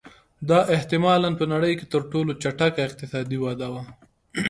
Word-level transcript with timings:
دا 0.49 0.59
احتما 0.75 1.13
لا 1.23 1.29
په 1.39 1.45
نړۍ 1.53 1.73
کې 1.79 1.85
تر 1.93 2.01
ټولو 2.11 2.31
چټکه 2.41 2.81
اقتصادي 2.87 3.37
وده 3.41 3.67
وه 3.73 3.83